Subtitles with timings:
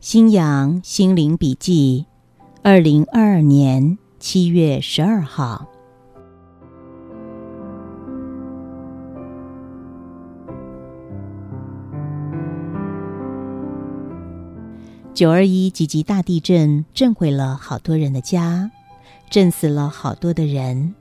[0.00, 2.06] 新阳心灵笔记，
[2.62, 5.66] 二零二二年七月十二号。
[15.12, 18.70] 九二一级级大地震震毁了好多人的家，
[19.28, 20.94] 震死了好多的人。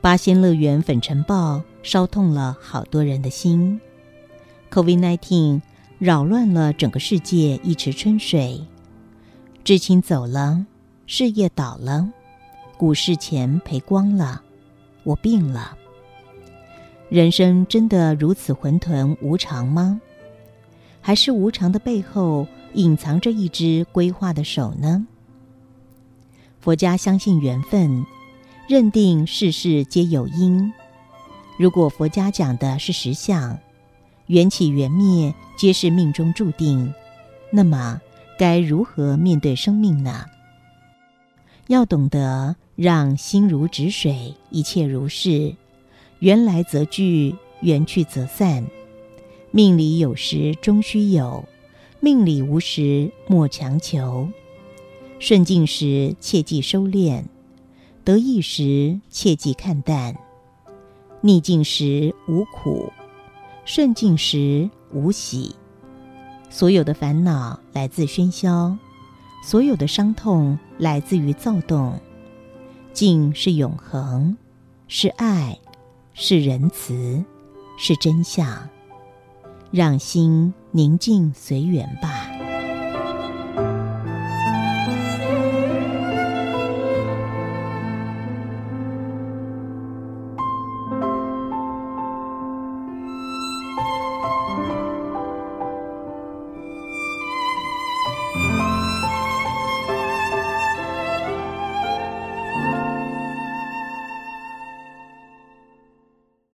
[0.00, 3.78] 八仙乐园粉尘暴烧痛了好多人的心。
[4.70, 5.60] COVID-19。
[6.02, 8.60] 扰乱了整个世界一池春水，
[9.62, 10.66] 至亲走了，
[11.06, 12.10] 事业倒了，
[12.76, 14.42] 股市钱赔光了，
[15.04, 15.78] 我病了。
[17.08, 20.00] 人生真的如此混沌无常吗？
[21.00, 25.06] 还是无常的背后隐藏着一只规划的手呢？
[26.58, 28.04] 佛家相信缘分，
[28.68, 30.72] 认定世事皆有因。
[31.56, 33.56] 如果佛家讲的是实相。
[34.26, 36.92] 缘起缘灭皆是命中注定，
[37.50, 38.00] 那么
[38.38, 40.26] 该如何面对生命呢？
[41.68, 45.54] 要懂得让心如止水，一切如是，
[46.20, 48.64] 缘来则聚，缘去则散。
[49.50, 51.44] 命里有时终须有，
[52.00, 54.28] 命里无时莫强求。
[55.18, 57.24] 顺境时切忌收敛，
[58.02, 60.16] 得意时切忌看淡，
[61.20, 62.92] 逆境时无苦。
[63.64, 65.54] 顺境时无喜，
[66.50, 68.76] 所有的烦恼来自喧嚣，
[69.44, 71.98] 所有的伤痛来自于躁动。
[72.92, 74.36] 静是永恒，
[74.88, 75.58] 是爱，
[76.12, 77.24] 是仁慈，
[77.78, 78.68] 是真相。
[79.70, 82.31] 让心宁静随缘吧。